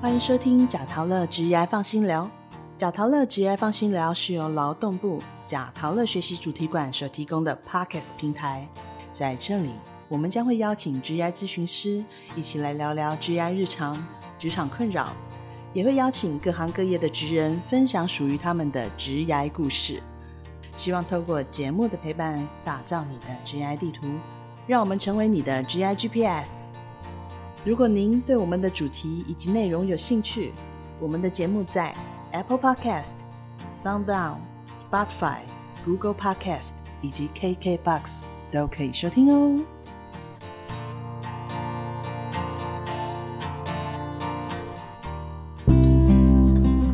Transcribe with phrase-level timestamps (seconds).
[0.00, 2.30] 欢迎收听贾陶乐职业放心聊。
[2.78, 8.68] 贾陶乐职业放心聊是由劳动部贾陶乐学习主题馆所提供的 Podcast 平台。
[9.12, 9.70] 在这里，
[10.08, 12.04] 我们将会邀请职业咨询师
[12.36, 14.00] 一起来聊聊职业日常、
[14.38, 15.12] 职场困扰，
[15.72, 20.00] 也会邀请各行各业的职人分享属于他们的职业故事。
[20.76, 24.06] 希望透过节目的陪伴，打造你的职业地图，
[24.64, 26.77] 让我们成为你的职业 GPS。
[27.68, 30.54] 如果您对我们的主题以及内容有兴趣，
[30.98, 31.94] 我们的节目在
[32.32, 33.16] Apple Podcast、
[33.70, 34.36] SoundOn、
[34.74, 35.40] Spotify、
[35.84, 36.70] Google Podcast
[37.02, 39.60] 以及 KKBox 都可以收听哦。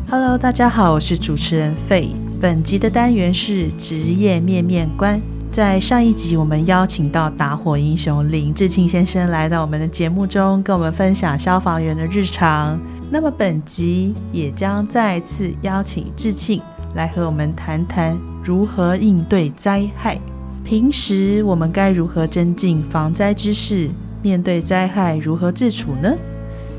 [0.09, 2.09] Hello，大家好，我是主持人费。
[2.41, 5.21] 本集的单元是职业面面观。
[5.55, 12.77] 在上一集，我们邀请到打火英雄林志庆先生来到我们的节目中，跟我们分享消防员的日常。
[13.09, 16.61] 那么本集也将再次邀请志庆
[16.95, 20.19] 来和我们谈谈如何应对灾害。
[20.65, 23.89] 平时我们该如何增进防灾知识？
[24.21, 26.13] 面对灾害如何自处呢？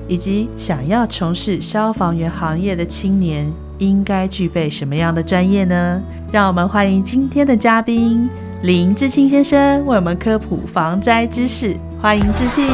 [0.06, 6.02] 以及想要从事消防员行业的青年应该具备什么样的专业呢？
[6.30, 8.28] 让我们欢迎今天的嘉宾。
[8.62, 12.66] 林志庆先生为我们科普防灾知识，欢迎志庆。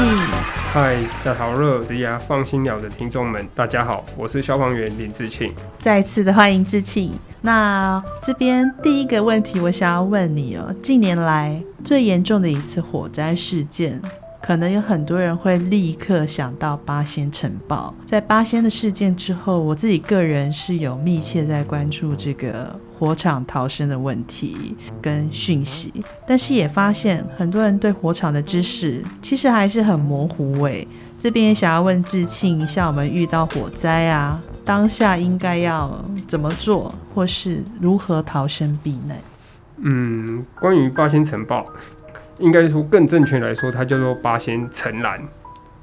[0.72, 5.52] 嗨，在好热的呀，放心鸟的听众们，大家好，我是消防员林志庆。
[5.82, 7.12] 再次的欢迎志庆。
[7.40, 14.00] 那这边第一个问题，我想要问你哦，近年来最严重的一次火灾事件，
[14.42, 17.94] 可能有很多人会立刻想到八仙城堡。
[18.04, 22.78] 在八仙的事件之后，我自己个人是有密切在关注这个。
[22.98, 25.92] 火场逃生的问题跟讯息，
[26.24, 30.62] 但是也发现很多人对火场的知识其实还是很模糊。
[30.66, 30.86] 诶，
[31.18, 35.92] 这边也想要问志庆，像我们遇到火灾啊，当下应该要
[36.28, 39.18] 怎么做，或是如何逃生避难？
[39.78, 41.66] 嗯，关于八仙城堡，
[42.38, 45.20] 应该说更正确来说，它叫做八仙城燃，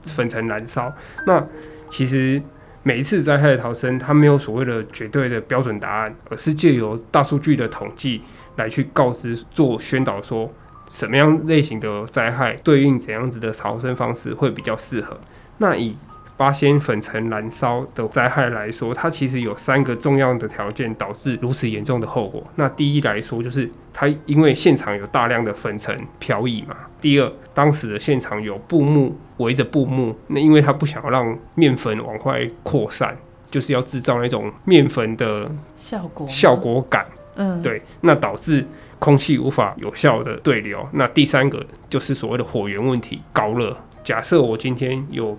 [0.04, 0.94] 粉尘燃烧。
[1.26, 1.46] 那
[1.90, 2.42] 其实。
[2.82, 8.22] 每一次灾害的逃生，它没有所谓的绝对的标准答案，而是借由大数据的统计
[8.56, 10.50] 来去告知、做宣导，说
[10.88, 15.20] 什么样类型的灾害对应怎样子的逃生方式会比较适合。
[15.58, 15.96] 那以
[16.40, 22.42] 八仙粉尘燃烧的灾害来说，它其实有三个重要的条件导致如此严重的后果。
[22.56, 26.78] 那第一来说，就是它因为现场有大量的粉尘漂移嘛。
[27.02, 33.18] 第二，当时的现场有布幕围着布幕，那因为它不想要让面粉往外扩散，
[33.52, 37.04] 就是要制造那种面粉的效果效果感。
[37.36, 38.66] 嗯，对，那导致
[38.98, 40.82] 空气无法有效的对流。
[40.94, 43.76] 那第三个就是所谓的火源问题，高热。
[44.06, 45.38] 假设我今天有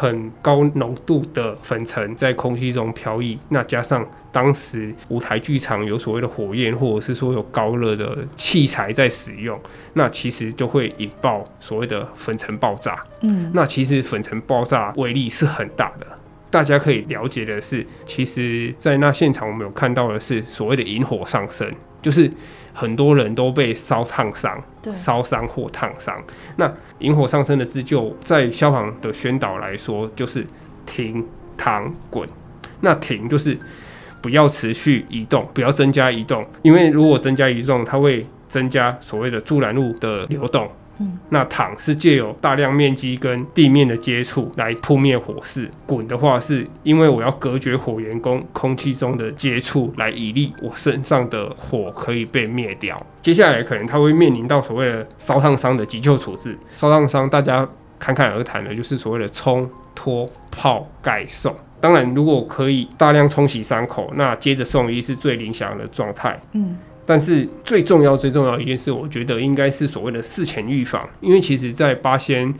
[0.00, 9.60] 很高浓度的粉尘在空气中飘逸，那加上当时舞台剧场有所谓的火焰，或者是说有高热的器材在使用，
[9.94, 12.96] 那其实就会引爆所谓的粉尘爆炸。
[13.22, 16.06] 嗯，那其实粉尘爆炸威力是很大的。
[16.48, 21.68] 大家可以了解的是，其实在那现场我们有看到的是所谓的引火上升，
[22.00, 22.30] 就是。
[22.78, 24.62] 很多人都被烧烫伤，
[24.94, 26.14] 烧伤或烫伤。
[26.58, 30.46] 那引火上身的自救，在消防的宣导来说，就是
[30.86, 32.28] 停、躺、滚。
[32.80, 33.58] 那停就是
[34.22, 40.70] 不要持续移动，不要增加移动，因为如果增加移动，它会增加所谓的助燃物的流动。
[41.30, 53.00] 那躺是借有大量面积跟地面的接触来扑灭火势，滚的话是因为我要隔绝火源跟空气中的接触，来以利我身上的火可以被灭掉。
[53.22, 61.54] 接下来可能他会面临到所谓的烧烫伤的急救处置，烧烫伤大家侃侃而谈的就是所谓的冲、脱、泡、盖、送。
[61.80, 66.40] 当然，如果可以大量冲洗伤口，那接着送医是最理想的状态。
[66.52, 66.76] 嗯。
[67.08, 71.08] 但是最重要、最重要一件事，我觉得应该是所谓的事前预防。
[71.22, 72.52] 因为其实，在八仙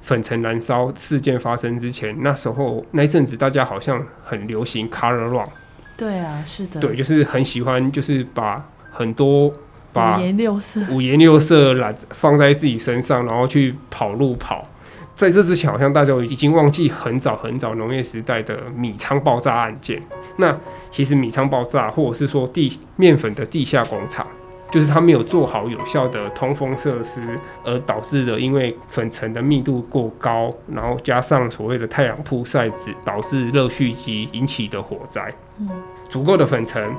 [0.00, 5.48] 粉尘燃烧事件发生之前，那时候那一阵子，大家好像很流行 color run。
[5.96, 6.80] 对啊，是的。
[6.80, 9.52] 对，就是很喜欢，就是把很多
[9.92, 14.68] 把五颜六色、五颜六色染放在自己身上，然后去跑路跑。
[15.14, 20.02] 在这之前，好像大家已经忘记很早很早农业时代的米仓爆炸案件。
[20.36, 20.56] 那
[20.90, 24.26] 其实米仓爆炸，或者是说地面粉的地下工厂，
[24.70, 35.32] 就是它没有做好有效的通风设施，而导致的因为粉尘的密度过高，然后加上所谓的太阳曝晒子，导致热蓄积引起的火灾。
[35.58, 35.68] 嗯，
[36.08, 36.90] 足够的粉尘、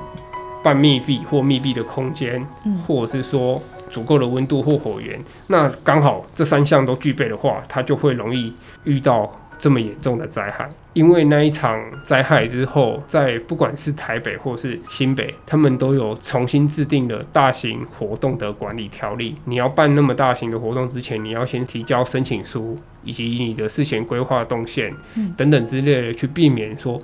[0.62, 2.46] 半密闭或密闭的空间，
[2.86, 3.60] 或者是说。
[3.94, 8.52] 足够的温度或火源，那刚好这三项都具备的话，它就会容易
[8.82, 10.68] 遇到这么严重的灾害。
[10.94, 19.36] 因为那一场灾害之后，在不管是台北或是新北，他们都有重新制定的大型活动的管理条例。
[19.44, 24.92] 你要办那么大型的活动之前，你要先提交申请书，以及你的事前规划动线
[25.36, 27.00] 等等之类的，去避免说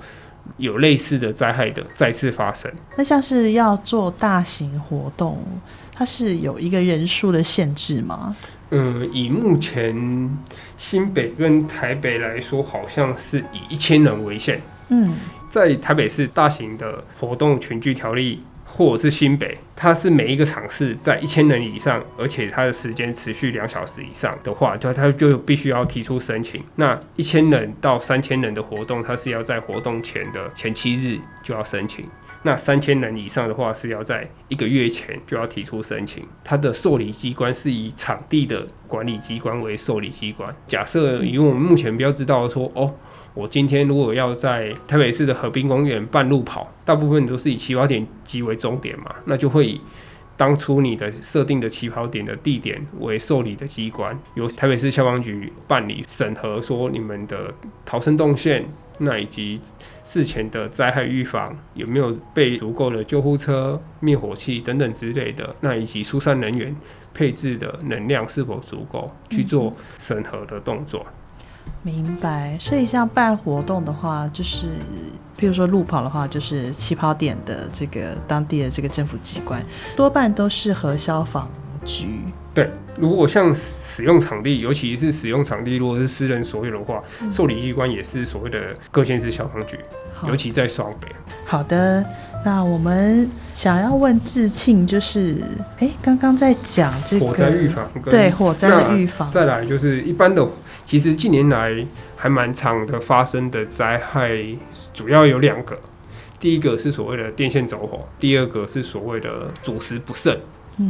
[0.57, 2.71] 有类似的灾害的再次发生。
[2.95, 5.37] 那像是要做大型活动，
[6.01, 8.35] 它是有一个人数的限制吗？
[8.71, 9.95] 嗯，以目前
[10.75, 14.59] 新北跟台北来说，好像是以一千人为限。
[14.89, 15.13] 嗯，
[15.51, 26.63] 在台北市大型的活动群聚条例，或者是新北，它是每一个场次在一千人以上，而且它的时间持续两小时以上的话，就它就必须要提出申请。
[26.77, 32.03] 那一千人到三千人的活动，它是要在活动前的前七日就要申请。
[32.43, 36.23] 那三千人以上的话，是要在一个月前就要提出申请。
[36.43, 40.51] 它的受理机关是以场地的管理机关为受理机关。
[40.67, 42.91] 假设以我们目前比较知道说，哦，
[43.35, 49.79] 我今天如果要在台北市的河滨公园半路跑，大部分都是以起跑点即为终点嘛，那就会以
[50.35, 57.53] 当初你的设定的起跑点的地点为受理的机关，由台北市消防局办理审核，说你们的
[57.85, 58.65] 逃生动线。
[59.03, 59.59] 那以及
[60.13, 65.55] 事前的灾害预防有没有备足够的救护车、灭火器等等之类的？
[65.61, 66.75] 那以及疏散人员
[67.13, 71.05] 配置的能量是否足够去做审核的动作？
[71.81, 72.57] 明白。
[72.59, 74.67] 所以像办活动的话，就是
[75.39, 79.63] 譬如说路跑的话，就是起跑点的这个当地的这个政府机关
[79.95, 81.49] 多半都是和消防
[81.85, 82.19] 局。
[82.53, 82.69] 对，
[82.99, 88.59] 如果像使用场地，尤其是使用场地，如果是私人所有的话，受理机关也是所谓的
[88.91, 89.79] 各县市消防局，
[90.27, 91.07] 尤其在双北。
[91.45, 92.03] 好的，
[92.43, 95.37] 那我们想要问志庆，就是，
[95.79, 100.45] 哎，刚刚在讲这个火灾预防，对火灾的预防，再来就是一般的，
[100.85, 101.73] 其实近年来
[102.17, 104.29] 还蛮长的发生的灾害，
[104.93, 105.79] 主要有两个，
[106.37, 110.37] 第一个是所谓的电线走火，第二个是所谓的主食不慎。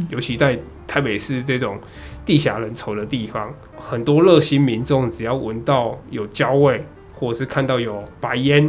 [0.08, 1.78] 尤其在台北市这种
[2.24, 6.84] 地狭人稠的地方，很多热心民众只要闻到有焦味，
[7.14, 8.68] 或者是看到有白烟，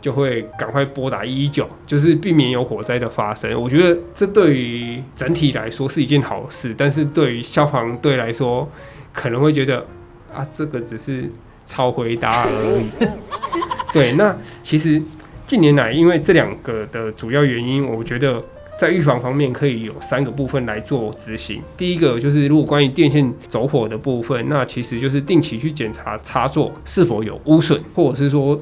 [0.00, 3.58] 就会赶快拨打一一九，就是避免有火灾的发生。
[3.60, 8.68] 我觉得这对于整体来说是一件好事，但是对于消防队来说，
[9.12, 9.86] 可能会觉得
[10.34, 11.30] 啊，这个只是
[11.64, 13.08] 超回答而已。
[13.92, 15.00] 对，那其实
[15.46, 18.42] 近年来因为这两个的主要原因，我觉得。
[18.80, 21.60] 在预防方面，可以有三个部分来做执行。
[21.76, 28.58] 第一个就是，如果关于电线走火的部分，那其实就是定期去检查插座是否有污损，或者是说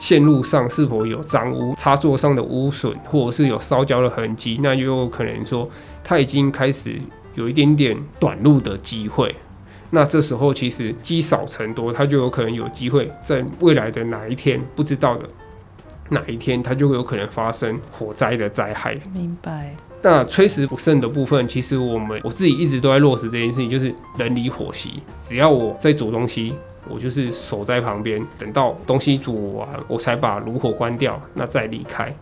[0.00, 5.70] 线路上是否有脏污，插座上的污损，或者是有烧焦的痕迹，那就有可能说
[6.02, 7.00] 它已经开始
[7.36, 9.32] 有一点点短路的机会。
[9.90, 15.24] 那这时候其实积少成多，它就有可能有机会在未来的哪一天不知道的。
[16.12, 18.94] 哪一天它就会有可能发生火灾的灾害？
[19.12, 19.74] 明白。
[20.02, 24.88] 那炊食不慎的部分，其实我们我自己一直都在落实这件事情，就是人离火熄。
[25.20, 26.54] 只要我在煮东西，
[26.88, 32.12] 我就是守在旁边，等到东西煮完，我才把炉火关掉，那再离开。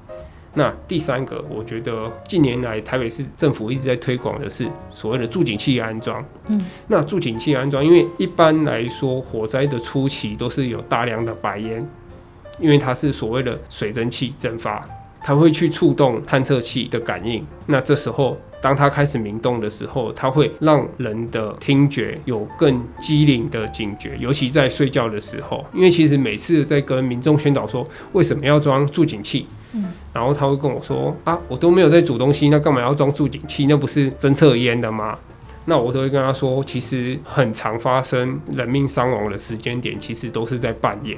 [0.52, 6.22] 那第三个，我觉得近年来台北市政府一直在推广的是所谓的助警器安装。
[6.48, 11.88] 嗯，那助警器安装，因为一般来说火灾的初期都是有大量的白烟。
[12.60, 14.86] 因为它是所谓的水蒸气蒸发，
[15.22, 17.44] 它会去触动探测器的感应。
[17.66, 25.64] 那这时候，当它开始鸣动的时候，它会让人的听觉有更机灵的警觉，尤其在睡觉的时候。
[25.72, 33.66] 因为其实每次在跟民众宣导说为什么要装助警器，嗯，然后他会跟我说啊，我都没有在煮东西，那干嘛要装助警器？
[33.66, 35.18] 那不是侦测烟的吗？
[35.66, 41.16] 那我都会跟他说，其实很常发生人命伤亡的时间点，其实都是在半夜。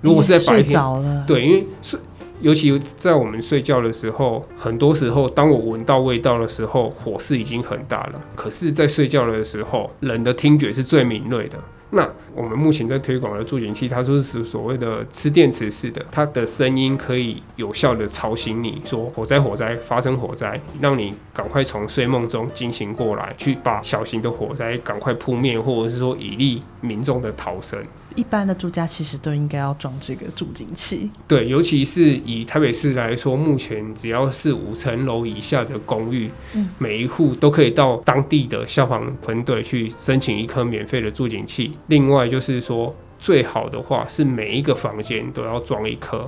[0.00, 0.80] 如果是在白天，
[1.26, 1.98] 对，因为睡，
[2.40, 8.20] 尤其在我们睡觉的时候，很多时候，当我闻到味道的时候，火势已经很大了。
[8.36, 11.58] 可是，在睡觉的时候，人的听觉是最敏锐的。
[11.90, 27.82] 那我们目前在推广的助警器，它说是所谓的吃电池式的，它的声音可以有效的吵醒你，说火灾火灾发生火灾，让你赶快从睡梦中惊醒过来，去把小型的火灾赶快扑灭，或者是说以利民众的逃生。
[28.14, 31.10] 一般的住家其实都应该要装这个助警器。
[31.26, 41.72] 对，尤其是以台北市来说，目前只要是五层楼以下的公寓，嗯，每一户都可以到当地的消防分队去申请一颗免费的助警器。
[41.86, 46.26] 另外就是说，最好的话是每一个房间都要装一颗。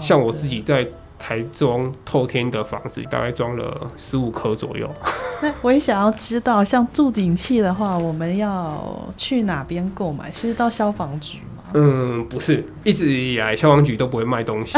[0.00, 0.86] 像我自己在。
[1.26, 4.86] 台中透天的房子大概装了十五颗左右。
[5.40, 10.30] 那我也想要知道，像助警器的话，我们要去哪边购买？
[10.30, 11.62] 是到消防局吗？
[11.72, 14.76] 嗯，不是，一直以来消防局都不会卖东西，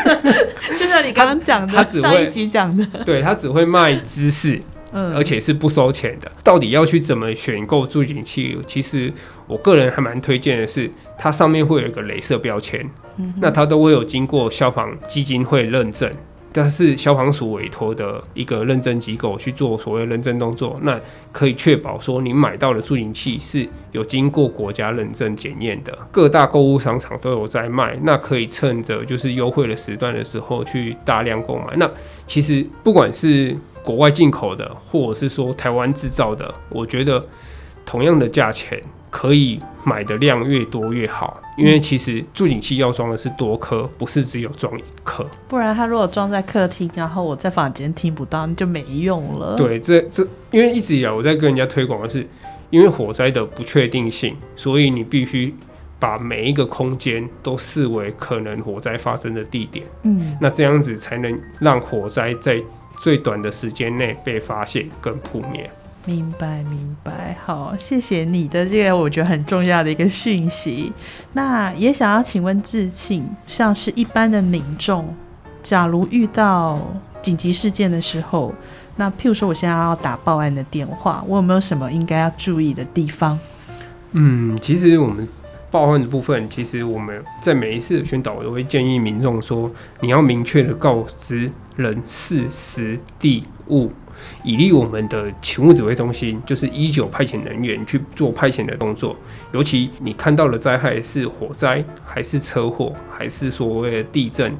[0.78, 4.58] 就像你刚刚讲的，他只会上一集讲的，对他只会卖知识，
[4.92, 6.32] 嗯，而且是不收钱的。
[6.42, 8.58] 到底要去怎么选购助警器？
[8.66, 9.12] 其实
[9.46, 12.82] 我个人还蛮推荐的是，它上面会有一个镭射标签，
[13.40, 16.10] 那它都会有经过消防基金会认证。
[16.52, 20.98] 但是消防署委托的一个认证机构去做所谓认证动作，那
[21.30, 25.96] 可以确保说你买到的助警器是有经过国家认证检验的。
[26.10, 31.76] 各大购物商场都有在卖，那可以趁着就是优惠的时段的时候去大量购买。
[31.76, 31.88] 那
[32.26, 37.24] 其实不管是国外进口的，或者是说台湾制造的，我觉得
[37.86, 45.26] 同样的价钱可以买的量越多越好，因为其实助警器要装的是多颗，不是只有装一颗。
[45.48, 52.26] 不然它如果装在客厅，然后我在房间听不到，那就没用了。，对，这这因为一直以来我在跟人家推广的是，
[52.70, 55.52] 因为火灾的不确定性，所以你必须
[55.98, 62.62] 把每一个空间都视为可能火灾发生的地点，嗯，那这样子才能让火灾在
[63.00, 65.68] 最短的时间内被发现跟扑灭。
[66.06, 67.36] 明白明白。
[67.44, 70.92] 好，谢谢你的这个我觉得很重要的一个讯息。
[71.34, 75.14] 那也想要请问志庆，像是一般的民众，
[75.62, 76.80] 假如遇到
[77.20, 78.52] 紧急事件的时候，
[78.96, 83.38] 那譬如说我现在要打报案的电话，我有没有什么应该要注意的地方？
[84.12, 85.28] 嗯，其实我们
[85.70, 93.92] 报案的部分，其实我们在每一次的宣导，我都会建议民众说，你要明确的告知人、事、时、地、物，
[94.42, 99.16] 以利我们的勤务指挥中心，就是一九派遣人员去做派遣的动作。
[99.52, 104.54] 尤其你看到的灾害是火灾，还是车祸，还是所谓的地震，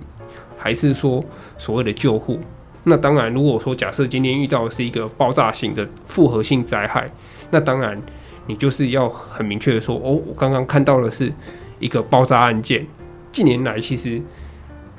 [0.57, 1.25] 还是说
[1.59, 2.39] 所谓的救护？
[2.85, 7.11] 那当然，如果说假设今天遇到的是一个爆炸性的复合性灾害，
[7.51, 8.01] 那当然。
[8.47, 11.33] 你就是要很明确的说，哦，我刚刚看到的是
[11.79, 12.85] 一个爆炸案件。
[13.31, 14.21] 近年来，其实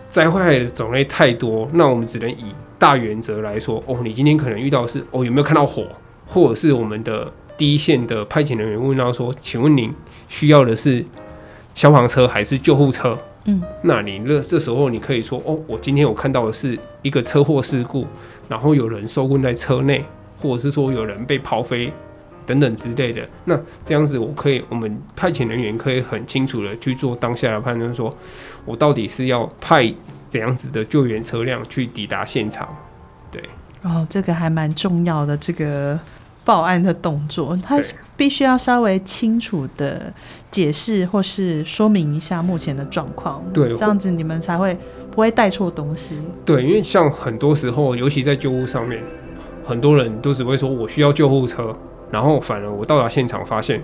[0.07, 2.45] 灾害的种类太多，那我们只能以
[2.81, 5.85] 大原则来说，哦，你今天可能遇到的是，哦，有没有看到火，
[6.25, 9.93] 或者是我们的第一线的派遣人员问到说，请问您
[10.27, 11.05] 需要的是
[11.75, 13.15] 消防车还是救护车？
[13.45, 18.07] 嗯，那你那这时候你可以说，哦，我今天我看到的是一个车祸事故，
[18.49, 20.03] 然后有人受困在车内，
[20.41, 21.93] 或者是说有人被抛飞。
[22.51, 28.13] 等等之类的，那这样子我可以，我们派遣人员可以很清楚的去做当下的判断，说
[28.65, 29.93] 我到底是要派
[30.27, 32.67] 怎样子的救援车辆去抵达现场。
[33.31, 33.41] 对，
[33.83, 35.97] 哦，这个还蛮重要的，这个
[36.43, 37.79] 报案的动作，它
[38.17, 40.11] 必须要稍微清楚的
[40.49, 44.77] 解释或是说明一下目前的状况，对这样子你们才会
[45.09, 46.17] 不会带错东西。
[46.43, 49.01] 对，因为像很多时候，尤其在救护上面，
[49.65, 51.73] 很多人都只会说我需要救护车，
[52.11, 53.81] 然后反而我到达现场发现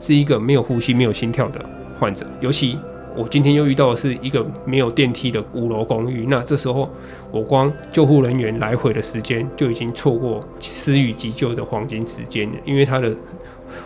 [0.00, 1.64] 是一个没有呼吸、没有心跳的
[1.98, 2.78] 患者，尤其。
[3.16, 6.90] 我今天又遇到的是一个没有电梯的五楼公寓，那这时候
[7.30, 13.16] 我光救护人员来回的时间就已经错过施予急救的黄金时间了，因为它的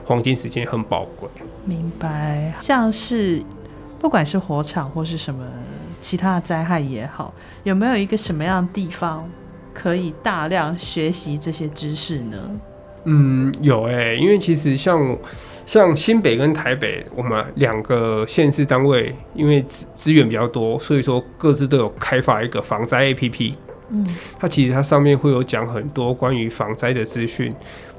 [0.02, 1.28] 黄金时间很宝贵。
[1.66, 3.42] 明白，像是
[3.98, 5.44] 不管是火场或是什么
[6.00, 7.34] 其他的灾害也好，
[7.64, 9.28] 有没有一个什么样的地方
[9.75, 12.38] 可以大量学习这些知识呢？
[13.11, 15.17] 嗯，有诶、因为其实像
[15.65, 23.55] 像新北跟台北，我们两个县市单位，因为资资源比较多，所以说各自都有开发一个防灾 APP。
[23.91, 24.07] 嗯，
[24.38, 27.50] 它其实它上面会有讲很多关于防灾的资讯，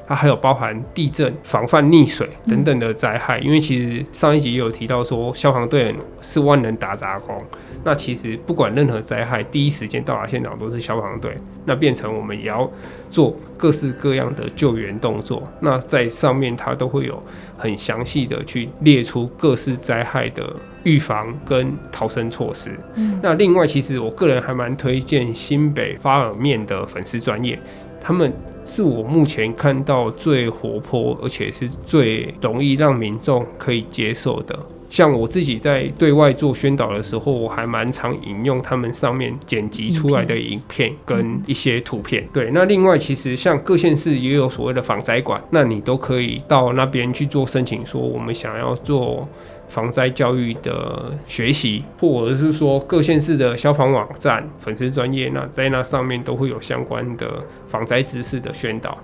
[0.09, 3.37] 它还有包含地震、防范溺水等等的灾害。
[3.37, 7.39] 因为其实上一集也有提到说，消防队员是万能打杂工。
[7.83, 11.33] 那其实不管任何灾害，第一时间到达现场都是消防队。
[11.65, 12.67] 那变成我们也要
[13.11, 15.43] 做各式各样的救援动作。
[15.59, 17.21] 那在上面它都会有
[17.55, 20.51] 很详细的去列出各式灾害的
[20.83, 22.71] 预防跟逃生措施。
[22.95, 27.57] 嗯那另外，其实我个人还蛮推荐新北发尔面的粉丝专业，
[28.01, 28.33] 他们
[28.65, 34.57] 是我目前看到最活泼，而且是最容易让民众可以接受的。
[34.89, 42.27] 像我自己在对外做宣导的时候，我还蛮常引用他们上面剪辑出来的影片跟一些图片。
[42.33, 49.21] 对，那另外其实像各县市也有所谓的防灾馆，那你都可以到那边去做申请，说我们想要做
[49.69, 57.31] 防灾教育的学习，或者是说各县市的消防网站、粉丝专业，那在那上面都会有相关的
[57.67, 58.97] 防灾知识的宣导。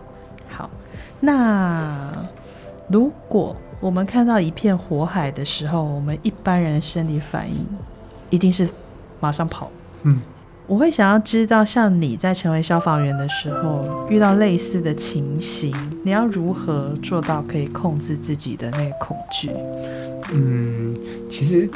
[0.49, 0.69] 好，
[1.19, 2.11] 那
[2.89, 7.65] 如果我们看到一片火海的时候，我们一般人生理反应
[8.29, 8.67] 一定是
[9.19, 9.69] 马上跑。
[10.03, 10.19] 嗯，
[10.67, 15.71] 我会想要知道，像你在成为消防员的时候，遇到类似的情形，
[16.03, 19.51] 你要如何做到可以控制自己的那个恐惧？
[20.33, 20.95] 嗯，
[21.29, 21.69] 其实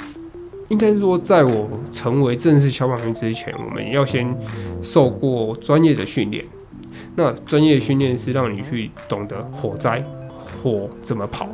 [0.69, 4.35] 应该说，在我成为正式消防员之前，我们要先
[4.81, 6.43] 受过专业的训练。
[7.15, 10.03] 那专业训练是让你去懂得火灾
[10.63, 11.47] 火怎么跑，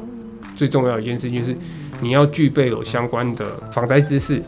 [0.56, 1.58] 最重要一件事情就是
[2.02, 4.42] 你要具备有相关的防灾知识，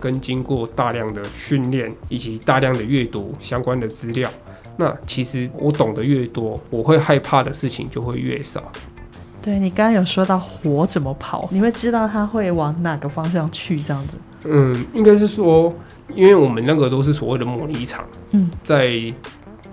[0.00, 4.28] 跟经过大量的训练以及大量的阅读相关的资料。
[4.76, 8.62] 那其实我懂得越多，我会害怕的事情就会越少。
[9.42, 14.16] 对你刚刚有说到火怎么跑，你会知道它会往哪个方向去，这样子。
[14.46, 15.72] 嗯，应该是说，
[16.14, 19.12] 因为我们那个都是所谓的模拟场，嗯，在。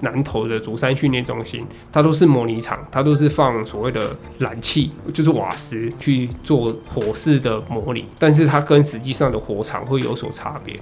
[0.01, 10.75] 南投的竹山训练中心，它都是模拟场，它都是放所谓的燃气，就是瓦斯去做火势的模拟，但是它跟实际上的火场会有所差别。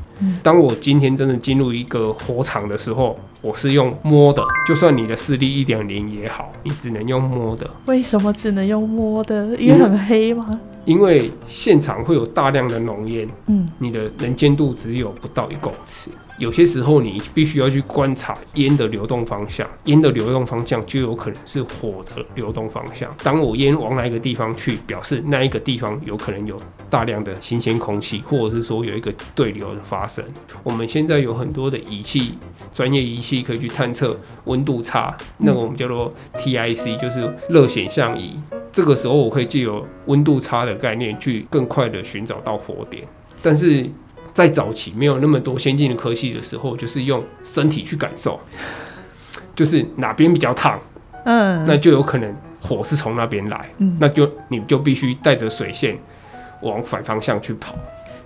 [0.44, 7.70] 当我今天真的进入一个火场的时候，我是用摸的，就算你的视力一点零也好，你只能用摸的。
[7.86, 9.56] 为什么只能用摸的？
[9.58, 10.60] 因为很黑吗？
[10.86, 16.12] 因为现场会有大量的浓烟，嗯，你的能见度只有不到一公尺。
[16.38, 23.16] 有些时候，你必须要去观察烟的流动方向，烟的流动方向就有可能是火的流动方向。
[23.24, 26.58] 当我烟往哪一个地方去，表示那一个地方有可能有
[26.90, 30.24] 大量的新鲜空气，或者是说有一个对流的发生。
[30.62, 32.34] 我们现在有很多的仪器，
[32.74, 38.38] 专业仪器可以去探测温度差，那我们叫做 TIC，就是热显像仪。
[38.74, 43.04] 这个时候，我可以借由温度差的概念，去更快的寻找到火点，
[43.42, 43.90] 但是。
[44.36, 48.38] 在早期没有那么多先进的科技的时候，就是用身体去感受，
[49.56, 50.78] 就是哪边比较烫，
[51.24, 55.98] 嗯，那就有可能火是从那边来，嗯，那就你就必须带着水线
[56.64, 57.76] 往反方向去跑。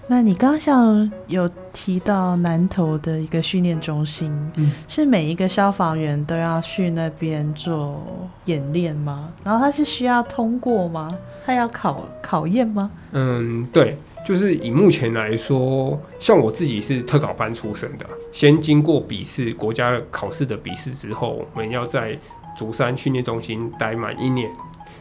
[0.08, 8.04] 那你刚刚像有提到南投的一个训练中心，嗯，是每一个消防员都要去那边做
[8.46, 9.30] 演练吗？
[9.44, 11.08] 然后他是需要通过吗？
[11.46, 12.90] 他要考考验吗？
[13.12, 13.96] 嗯，对。
[14.30, 22.16] 就是以目前来说，像我自己是特考班出身的，先经过笔试，国家考试的笔试之后，我们要在
[22.56, 24.48] 竹山训练中心待满一年。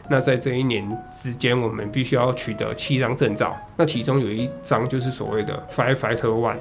[0.09, 0.83] 那在这一年
[1.21, 3.55] 之间，我们必须要取得七张证照。
[3.77, 6.57] 那其中有一张就是所谓的 Firefighter One，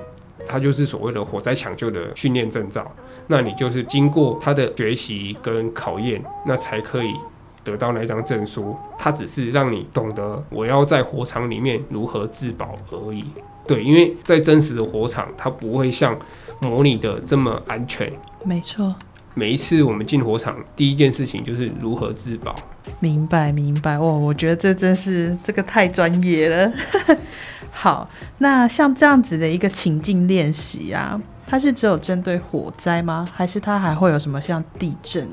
[0.47, 2.87] 它就是所谓的火灾抢救的训练证照。
[3.29, 7.15] 那你就是经过他的学习跟考验，那才可以。
[7.65, 13.25] 得到那张证书，它只是让你懂得我要在火场里面如何自保而已。
[13.67, 16.19] 对，因为在真实的火场，它不会像
[16.61, 18.11] 模拟的这么安全。
[18.43, 18.95] 没错，
[19.35, 22.55] 每一次我们进火场，第一件事情就是如何自保。
[23.01, 23.97] 明白，明白。
[23.97, 26.73] 哦，我觉得这真是这个太专业了。
[27.71, 33.29] 好，那像这样子的一个情境练习啊，它是只有针对火灾吗？
[33.35, 35.29] 还是它还会有什么像地震？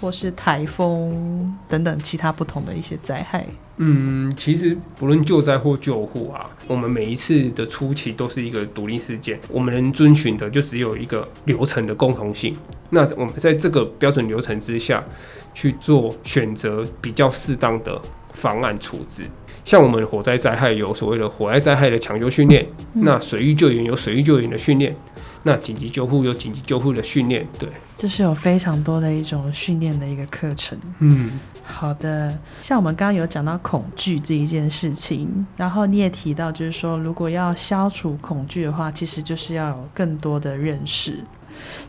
[0.00, 3.46] 或是台风等等其他不同的一些灾害。
[3.78, 12.56] 嗯，其实不论救灾或救护啊，我们每一次的初期都是一个独立事件，我们能遵循的就只有一个流程的共同性。
[12.88, 15.04] 那我们在这个标准流程之下
[15.52, 18.00] 去做选择比较适当的
[18.32, 19.24] 方案处置。
[19.64, 24.96] 像我们火灾灾害有所谓的火灾灾害的抢救训练，那水域救援有水域救援的训练。
[25.42, 30.78] 那紧急救护有紧急救护的训练，对，就是有非常多的一种训练的一个课程。
[30.98, 32.36] 嗯，好的。
[32.62, 41.18] 像我们刚刚有讲到恐惧这一件事情，然后你也提到，就是说如果要消除恐惧的话，其实就是要有更多的认识。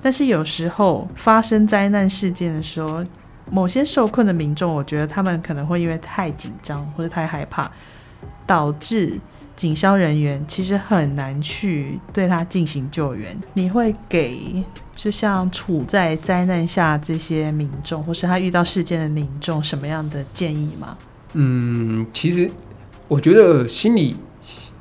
[0.01, 3.03] 但是有时候发生灾难事件的时候，
[3.51, 7.69] 某些受困的民众，我觉得他们可能会因为太紧张或者太害怕，
[8.45, 9.19] 导致。
[9.57, 13.35] 警消人员其实很难去对他进行救援。
[13.55, 14.63] 你会给
[14.95, 20.95] 就像处在灾难下这些民众，或是他遇到事件的民众什么样的建议吗？
[21.33, 22.49] 嗯，其实
[23.07, 24.15] 我觉得心理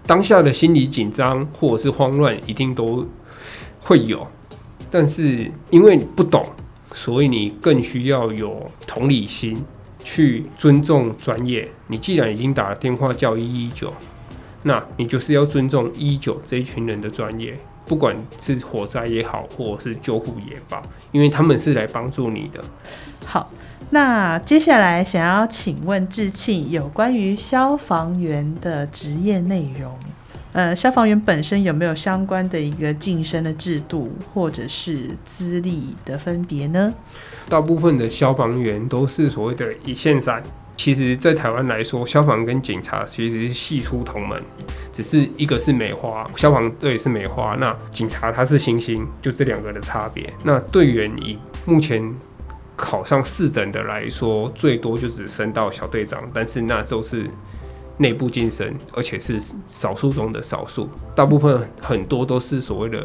[0.07, 3.07] 当下的心理紧张或者是慌乱一定都
[3.81, 4.27] 会有，
[4.91, 6.47] 但是因为你不懂，
[6.93, 9.57] 所以你更需要有同理心，
[10.05, 11.67] 去尊重专业。
[11.87, 13.91] 你既然已经打了电话叫一一九。
[14.67, 22.61] 那你就是要尊重一九这一群人的专业，不管是火灾也好，或者是救护也罢，因为他们是来帮助你的。
[23.25, 23.49] 好，
[23.91, 29.97] 那接下来想要请问志庆有关于消防员的职业内容，
[30.53, 36.93] 呃，消防员本身有没有相关的一个晋升的制度，或者是资历的分别呢？
[37.49, 40.43] 大部分的消防员都是所谓的一线三。
[40.77, 44.41] 其实，在台湾来说，消防跟警察其实是系出同门，
[44.93, 50.33] 只是一个是梅花，消防队是梅花，那警察他是星星，就这两个的差别。
[50.45, 52.15] 那队员以目前
[52.77, 57.27] 考上四等的来说，最多就只升到小队长，但是那都是
[57.97, 63.05] 内部晋升，而且是少数中的少数，大部分很多都是所谓的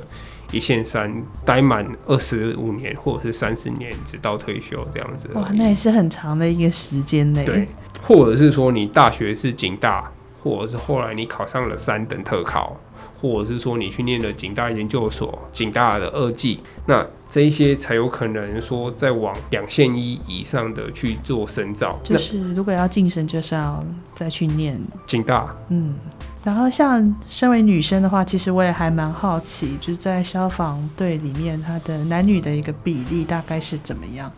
[0.51, 1.11] 一线三，
[1.45, 5.29] 待满二十五年或者是三十年，直到退休这样子。
[5.33, 7.43] 哇，那也是很长的一个时间呢。
[7.45, 7.67] 对，
[8.01, 10.11] 或者是说你大学是警大，
[10.43, 12.77] 或者是后来你考上了三等特考。
[13.21, 21.99] 或者是说你去念了警大研究所、警大的二技，那这一些才有可能说再往两线一以上的去做深造。
[22.03, 23.85] 就是如果要晋升，就是要
[24.15, 25.55] 再去念警大。
[25.69, 25.93] 嗯，
[26.43, 34.31] 然后像身为女生的话，其实我也还蛮好奇，就是在消防队里面，它的男女的一个比例大概是怎么样？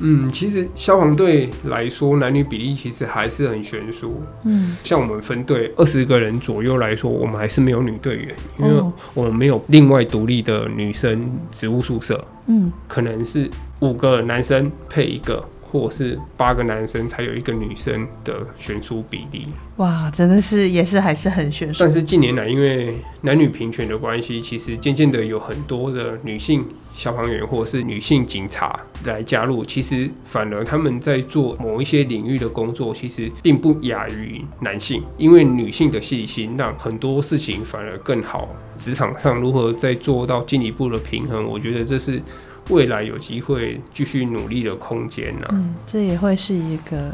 [0.00, 4.20] 嗯，其实消防队来说，男女比例其实还是很悬殊。
[4.44, 12.24] 嗯，像我们分队二十个人左右来说，我们还是没有女队员，因为我们没有另外独立的女生职务宿舍。
[12.46, 13.48] 嗯，可能是
[13.80, 15.44] 五个男生配一个。
[15.74, 21.80] 或是八个男生才有一个女生的悬殊比例，哇，真的是也是还是很悬殊。
[21.80, 38.48] 但是近年来因为男女平权的关系，其实渐渐的有很多的女性消防员或者是女性警察来加入，其实反而他们在做某一些领域的工作，其实并不亚于男性，因为女性的细心让很多事情反而更好。
[38.76, 42.22] 职场上如何再做到进一步的平衡，我觉得这是。
[42.70, 45.46] 未来有机会继续努力的空间呢？
[45.50, 47.12] 嗯，这也会是一个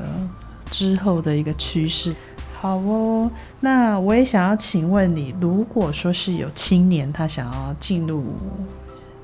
[0.71, 2.15] 之后的一个趋势。
[2.61, 8.35] 好哦，那我也想要请问你，如果说是有青年他想要进入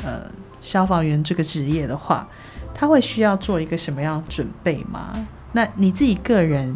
[0.03, 0.23] 呃
[0.63, 2.27] 消防员这个职业的话，
[2.75, 5.13] 他会需要做一个什么样准备吗？
[5.53, 6.75] 那你自己个人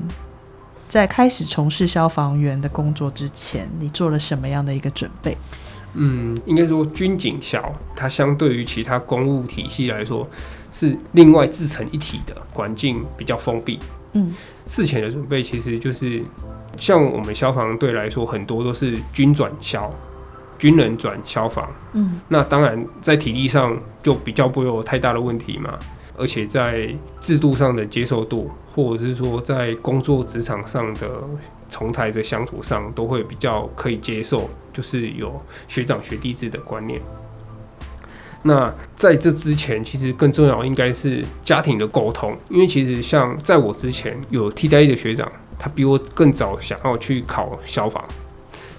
[0.88, 5.36] 在开始从事消防员的工作之前，你做了什么样的一个准备？
[5.94, 10.28] 嗯，应该说军警校，它相对于其他公务体系来说，
[10.70, 13.78] 是另外自成一体的环境，比较封闭。
[14.12, 14.34] 嗯，
[14.66, 16.22] 事前的准备其实就是
[16.78, 19.92] 像我们消防队来说，很多都是军转消，
[20.58, 21.68] 军人转消防。
[21.92, 25.78] 嗯，那当然在体力上就比较不会有太大的问题嘛，
[26.16, 26.88] 而且在
[27.20, 31.08] 制度上的接受度，或者是说在工作职场上的。
[31.72, 34.50] 从台的相处上都会比较可以接受，
[34.80, 35.38] 就是有
[35.68, 36.98] 学长学弟制的观念。
[38.42, 48.02] 那在这之前，其实更重要应该是家庭的沟通，因为其实像在我之前有替代役的学长，他比我更早想要去考消防，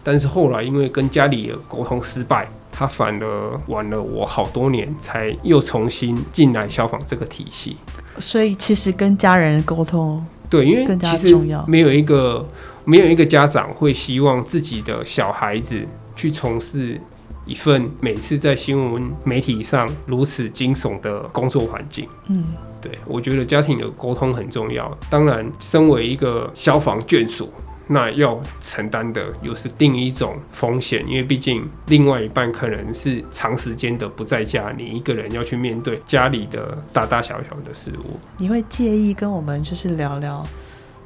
[0.04, 7.78] 但是后来因为跟家里的沟通失败，他反而晚了我好多年才又重新进来消防这个体系。
[8.18, 11.38] 所以其实跟家人沟通，对，因为其实
[11.68, 12.44] 没有一个。
[12.86, 17.00] 没有一个家长会希望自己的小孩子去从事
[17.46, 22.08] 一份每次在新闻媒体上如此惊悚的工作环境。
[22.28, 22.44] 嗯，
[22.80, 24.96] 对，我觉得家庭的沟通很重要。
[25.10, 27.52] 当然，身为一个消防眷属，
[27.88, 38.20] 那要承担的又是另一种风险，因为毕竟另外一半可能是长时间的不在家，你一个人要去面对家里的大大小小的事物。
[38.38, 40.44] 你会介意跟我们就是聊聊？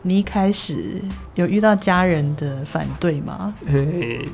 [0.08, 1.02] 你一开始
[1.34, 3.52] 有遇到家人的反对吗？
[3.66, 4.30] 嘿，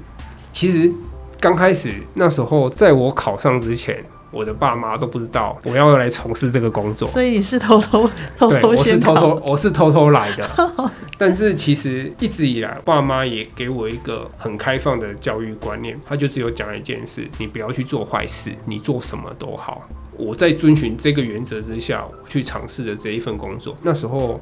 [0.52, 0.92] 其实
[1.40, 7.08] 刚开始那时候，在我考上之前，我的爸妈都不知道我要来从事这个工作。
[7.08, 8.02] 所以你是偷偷
[8.38, 10.46] 偷偷我是偷偷我是偷偷来的。
[11.18, 19.88] 但是其实一直以来，爸妈也给我一个很开放的教育观念，他就只有讲一件事：你不要去做坏事，你做什么都好。
[20.18, 24.38] 我在遵循这个原则之下去尝试的这一份工作，那时候。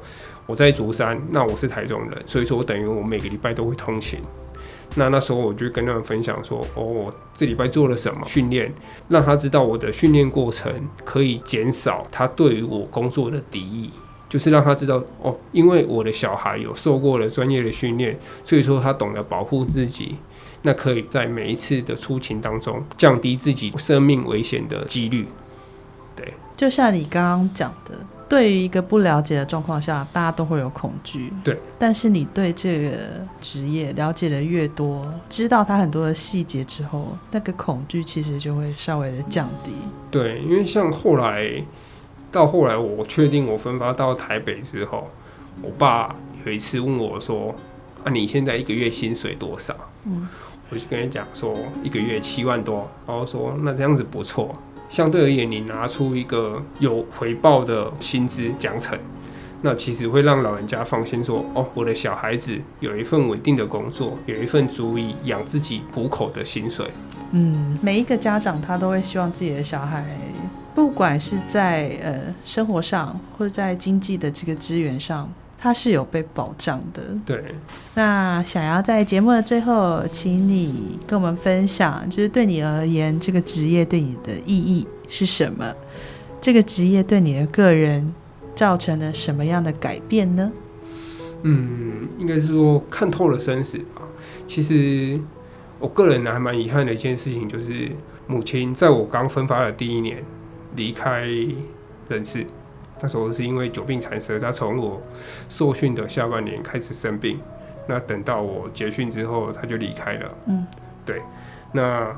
[0.49, 4.19] 我在竹山，那我是台中人，所以说我等于我每个礼拜都会通勤。
[4.95, 8.73] 那那时候我就跟他们分享说，哦，我这礼拜做了什么训练，
[9.09, 10.73] 让他知道我的训练过程
[11.05, 13.91] 可以减少他对于我工作的敌意，
[14.27, 20.17] 就是让他知道，哦，因为我的小孩有受过了专业的训练，所以说他懂得保护自己，
[20.63, 25.27] 那可以在每一次的出勤当中降低自己生命危险的几率。
[26.15, 28.03] 对，就像你刚刚讲的。
[28.29, 31.33] 对于一个不了解的状况下，大家都会有恐惧。
[31.43, 32.91] 对，但是你对这个
[33.41, 39.71] 职业了解的越多，知道它很多的细节之后，那个恐惧其实就会稍微的降低。
[40.11, 41.49] 对，因为像后来
[42.31, 45.07] 到后来，我确定我分发到台北之后，
[45.63, 46.15] 我爸
[46.45, 47.53] 有一次问我说
[48.05, 50.27] ：“啊，你现在一个月薪水多少？”嗯，
[50.69, 54.55] 我就跟他讲说一个月七万多，然后说那这样子不错。
[54.89, 58.97] 相对而言，你拿出一个有回报的薪资奖惩，
[59.61, 66.87] 那其实会让老人家放心说：“哦，我的小孩子有一份稳定的工作，有一份足以养自己糊口的薪水。”
[67.31, 70.03] 嗯，每一个家长他都会希望自己的小孩，
[70.73, 77.01] 不管是在呃生活上或者在经济的这个资源上，它是有被保障的。
[77.25, 77.43] 对。
[77.95, 85.73] 那想要在节目的最后，请你跟我们分享，就是对你而言，这个职业对你的意义是什么？
[86.39, 88.13] 这个职业对你的个人
[88.55, 90.49] 造成了什么样的改变呢？
[91.43, 94.01] 嗯，应该是说看透了生死吧。
[94.47, 95.19] 其实
[95.79, 97.89] 我个人呢还蛮遗憾的一件事情，就是
[98.27, 100.23] 母亲在我刚分发的第一年
[100.75, 101.27] 离开
[102.07, 102.45] 人世。
[103.01, 105.01] 那时候是因为久病缠身，他从我
[105.47, 107.39] 受训的下半年开始生病，
[107.87, 110.37] 那等到我结训之后，他就离开了。
[110.47, 110.65] 嗯，
[111.05, 111.21] 对。
[111.71, 112.15] 那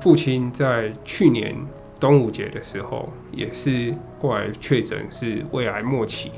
[0.00, 1.56] 父亲在去年
[2.00, 6.32] 端午节的时候，也是后来确诊是胃癌末期。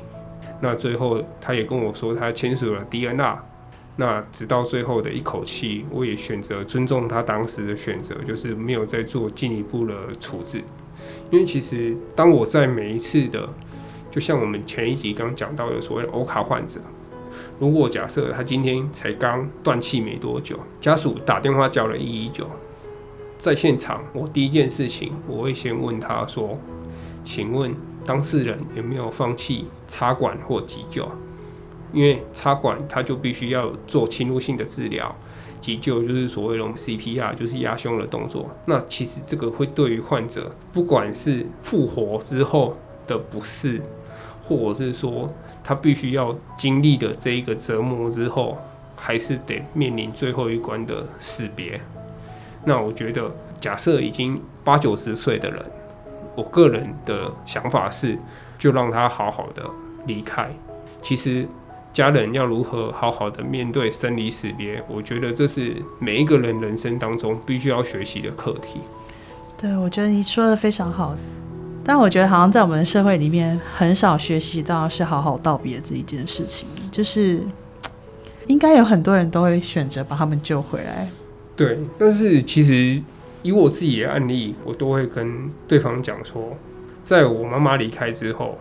[0.61, 3.37] 那最后，他也跟我说，他签署了 DNR。
[3.97, 10.61] 那直到最后的一口气，我也选择尊重他当时的选择，就是没有再做进一步的处置。
[11.31, 13.47] 因为其实，当我在每一次的，
[14.11, 16.79] 就像我们前一集刚讲到的所谓欧卡患者，
[17.59, 22.47] 如果假设他今天才刚断气没多久，家属打电话叫了一一九，
[23.37, 26.57] 在现场，我第一件事情我会先问他说
[27.23, 27.75] ：“请问。”
[28.07, 31.09] 当事人有没有放弃插管或急救？
[31.91, 35.11] 因为插管他就必须要做侵入性的治疗，
[35.65, 38.55] 急救就是所谓的 CPR，就是压胸的动作。
[38.65, 43.81] 那其实这个会对于患者，不管是复活之后的不适，
[44.43, 45.27] 或者是说
[45.63, 48.55] 他必须要经历的这一个折磨之后，
[48.95, 51.81] 还是得面临最后一关的死别。
[52.63, 55.65] 那我觉得，假设已经八九十岁的人。
[56.35, 58.17] 我个人的想法是，
[58.59, 59.63] 就让他好好的
[60.05, 60.51] 离开。
[61.01, 61.47] 其实，
[61.95, 68.81] 家人要如何好好的面对生离死别，我觉得这是每一个人人生当中必须要学习的课题。
[69.59, 71.15] 对，我觉得你说的非常好。
[71.85, 76.67] 但我觉得好像在我们的社会里面，很少学习到是好好道别这一件事情。
[76.91, 77.41] 就是
[78.47, 81.07] 应该有很多人都会选择把他们救回来。
[81.55, 83.01] 对，但是其实。
[83.41, 86.57] 以我自己的案例，我都会跟对方讲说，
[87.03, 88.57] 在我妈妈离开之后，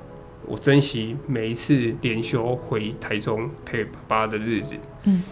[0.46, 4.76] 我珍惜每一次连休回台中陪爸爸的日子。
[5.04, 5.22] 嗯，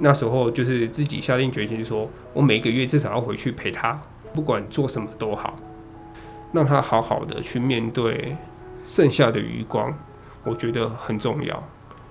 [0.00, 4.00] 那时候就是自己下定决心说，我每个月至少要回去陪他，
[4.34, 5.56] 不管做什么都好，
[6.52, 8.36] 让他好好的去面对
[8.84, 9.96] 剩下的余光，
[10.44, 11.62] 我觉得很重要。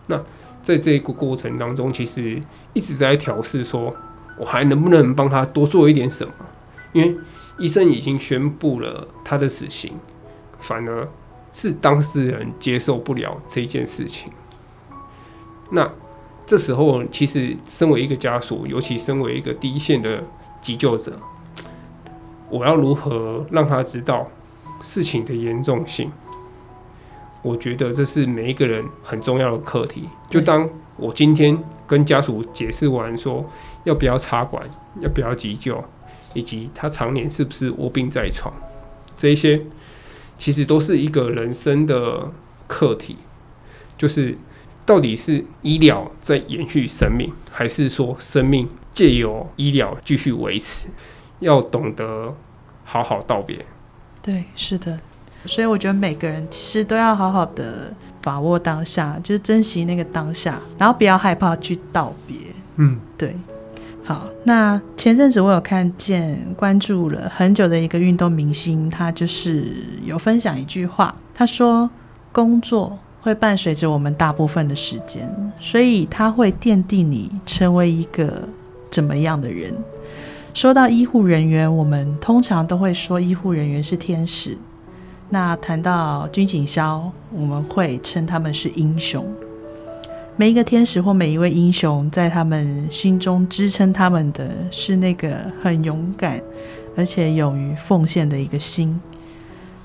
[0.07, 0.21] 那
[0.63, 2.39] 在这个过程当中，其实
[2.73, 3.93] 一直在调试，说
[4.37, 6.33] 我还能不能帮他多做一点什么。
[6.93, 7.15] 因为
[7.59, 9.93] 医生已经宣布了他的死刑，
[10.59, 11.07] 反而
[11.57, 14.31] 是当事人接受不了这件事情。
[15.71, 15.91] 那
[16.45, 20.21] 这时候，其实身为一个家属，尤其身为一个第一线的
[20.61, 21.13] 急救者，
[22.51, 24.29] 我要如何让他知道
[24.83, 26.11] 事情的严重性？
[27.41, 30.07] 我觉得这是每一个人很重要的课题。
[30.29, 33.43] 就当我今天跟家属解释完，说
[33.83, 34.61] 要不要插管，
[34.99, 35.83] 要不要急救。
[36.33, 38.53] 以及他常年是不是卧病在床，
[39.17, 39.59] 这一些
[40.37, 42.31] 其实都是一个人生的
[42.67, 43.17] 课题，
[43.97, 44.35] 就是
[44.85, 50.87] 到底是医疗在延续生命，还是说生命借由医疗继续维持？
[51.39, 52.35] 要懂得
[52.83, 53.57] 好好道别。
[54.21, 54.99] 对，是的，
[55.45, 62.37] 所以我觉得每个人其实都要好好的把握当下，就是珍惜那个当下，然后不要害怕去道别。
[62.77, 63.35] 嗯，对。
[64.07, 71.89] 好，那前阵子我有看见关注了很久的一个运动明星，他就是有分享一句话，他说
[72.31, 78.47] ：“工作会伴随着我们大部分的时间，所以他会奠定你成为一个
[78.89, 79.73] 怎么样的人。”
[80.55, 84.57] 说到医护人员，我们通常都会说医护人员是天使，
[85.27, 89.25] 那谈到军警消，我们会称他们是英雄。
[90.39, 96.39] 每一个天使或每一位英雄，在他们心中支撑他们的是那个很勇敢
[96.95, 99.01] 而且勇于奉献的一个心。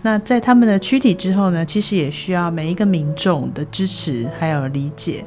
[0.02, 1.64] 那在他们的躯体之后呢？
[1.64, 5.24] 其实也需要每一个民众的支持还有理解。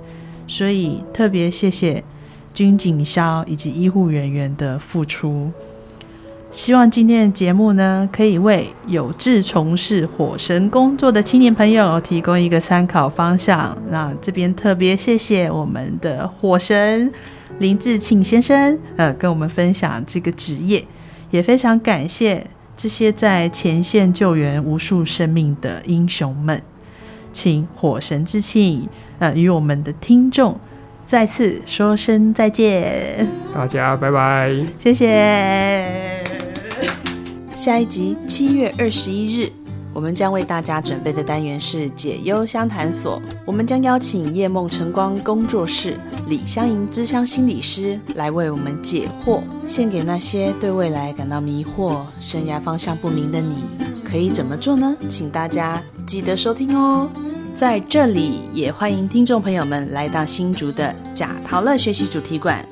[0.47, 2.03] 所以特别谢谢
[2.53, 5.49] 军警消以及医护人员的付出。
[6.55, 13.77] 希望今天的节目呢，可以为有志从事火神工作的青年朋友提供一个参考方向。
[13.89, 17.11] 那这边特别谢谢我们的火神
[17.59, 20.83] 林志庆先生，呃，跟我们分享这个职业，
[21.29, 26.61] 也非常感谢这些在前线救援无数生命的英雄们。
[27.33, 28.87] 请火神志庆，
[29.19, 30.57] 呃，与我们的听众
[31.05, 33.27] 再次说声再见。
[33.53, 36.14] 大家拜拜，谢谢。
[37.65, 39.51] 下一集七月二十一日，
[39.91, 43.19] 我们将为大家准备的单元是解忧相谈所。
[43.43, 45.97] 我们将邀请夜梦晨光工作室
[46.27, 53.63] 李香莹之乡心理师来为我们解惑，献给那些对未来感到迷惑、生涯方向不明的你。
[54.03, 54.95] 可以怎么做呢？
[55.09, 57.09] 请大家记得收听哦。
[57.57, 62.63] 在这里，也欢迎听众朋友们来到新竹的贾陶乐学习主题馆。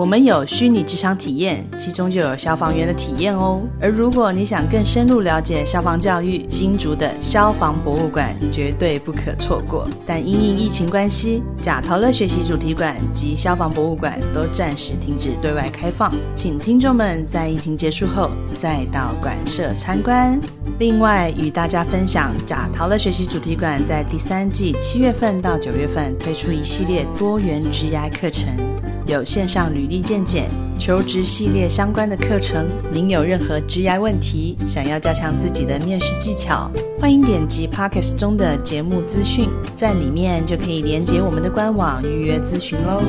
[0.00, 3.60] 我们有虚拟职场体验，其中就有消防员的体验哦。
[3.78, 9.86] 而如果你想更深入了解消防教育，新竹的消防博物馆绝对不可错过。
[10.06, 20.40] 但因应疫情关系，贾陶乐学习主题馆及消防博物馆都暂时停止对外开放，请听众们在疫情结束后再到馆舍参观。
[20.78, 28.48] 另外，与大家分享，贾陶乐学习主题馆在第三季七月份到九月份推出一系列多元职涯课程。
[29.06, 32.66] 有线上履历见检、求职系列相关的课程。
[32.92, 43.02] 您有任何职涯问题，想要加强自己的面试技巧，欢迎点击 p o c k e t 中的节目资讯，在里面就可以连接我们的官网预约咨询喽。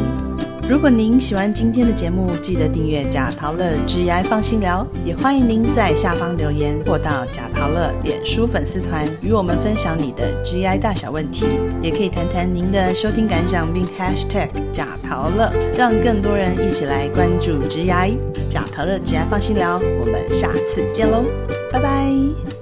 [0.71, 11.45] 如果您喜欢今天的节目，记得订阅贾陶乐职涯放心聊，也欢迎您在下方留言或到贾陶乐脸书粉丝团与我们分享你的职涯大小问题，
[11.81, 18.10] 也可以谈谈您的收听感想，并 Hashtag 贾陶乐，让更多人一起来关注职涯。
[18.47, 21.25] 贾陶乐职涯放心聊，我们下次见喽，
[21.69, 22.61] 拜拜。